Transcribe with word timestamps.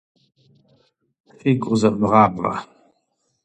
Фигу 1.37 1.63
къызэвмыгъабгъэ. 1.69 2.55